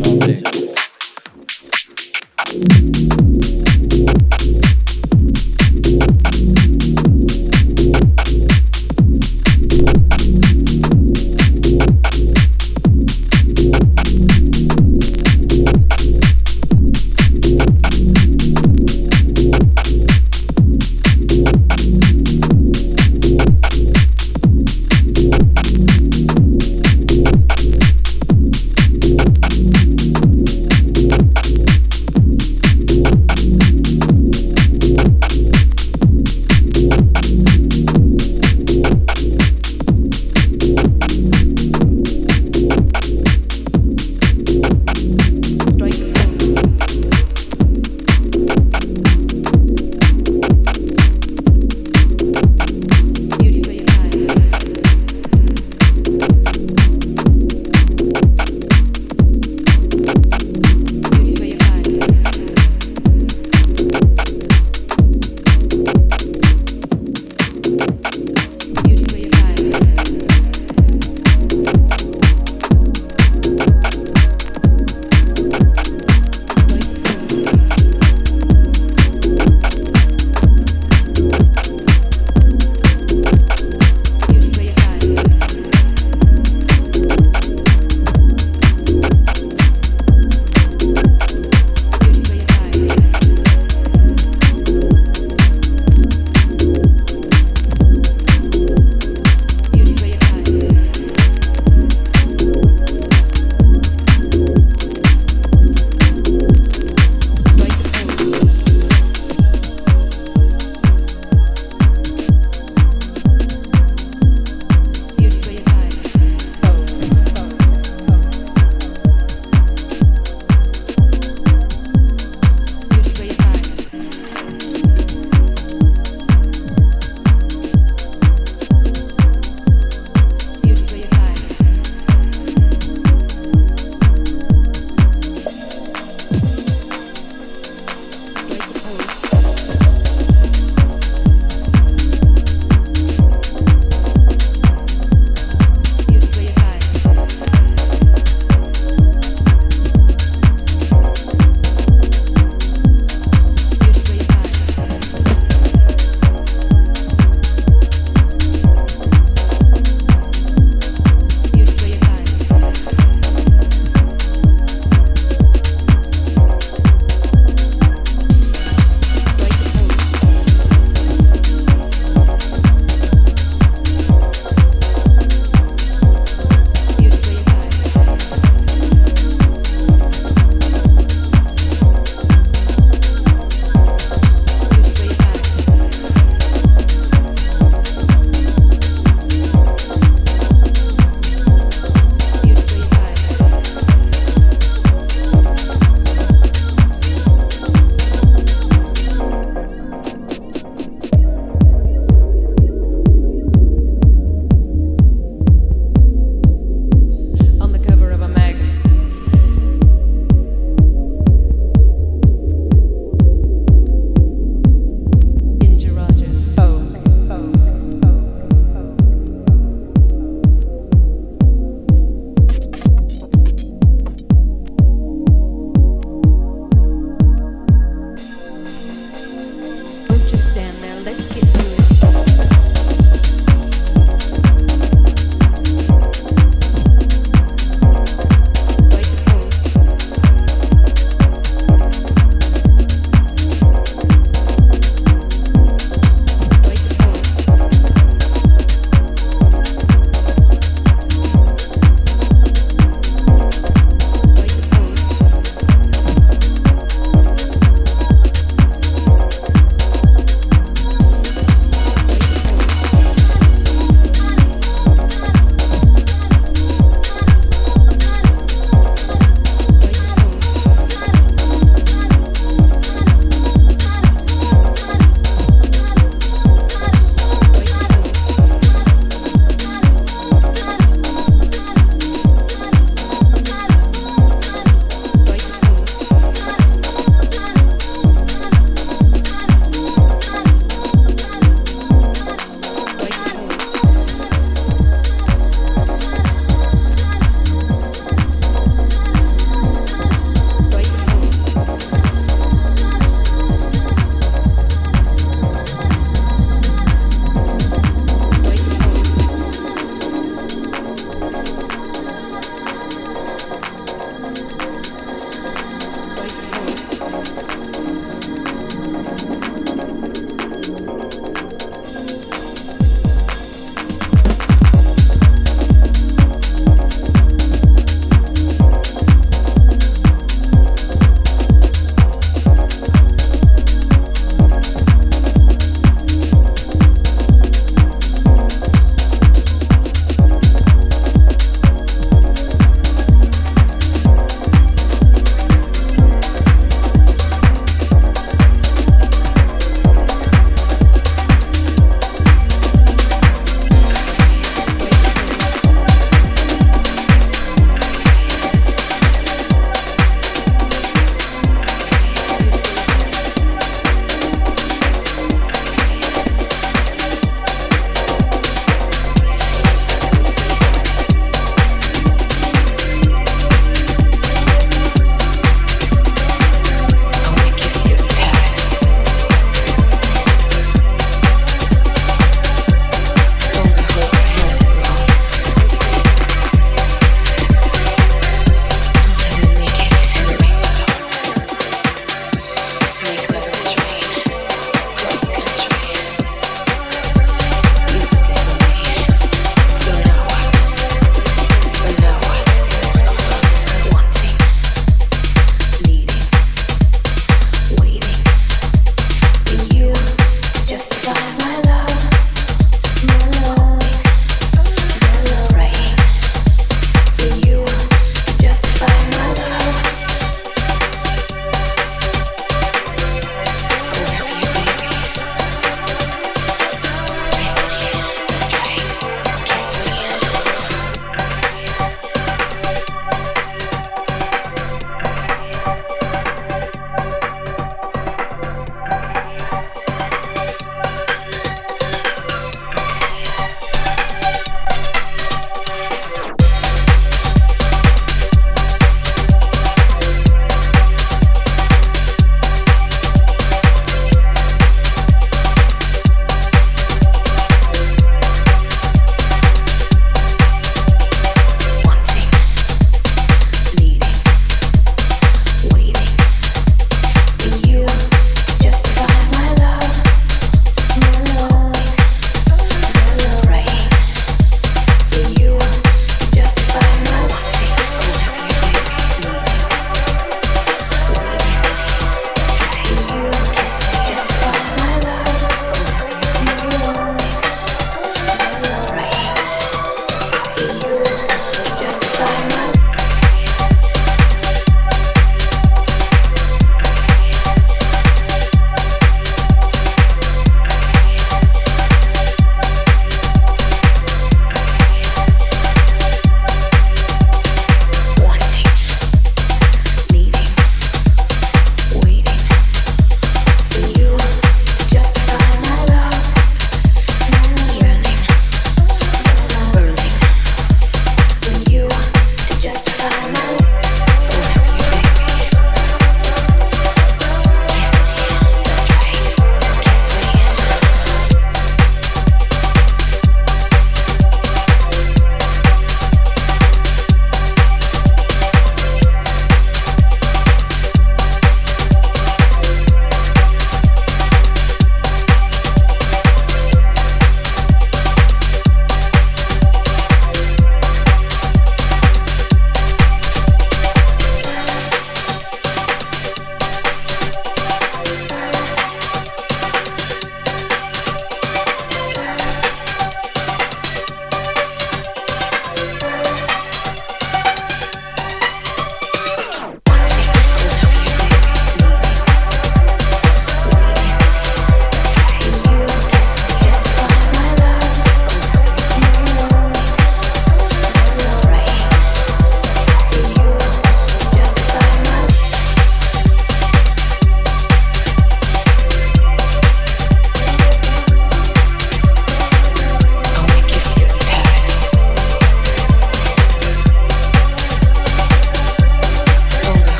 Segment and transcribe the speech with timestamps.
[0.00, 0.40] well,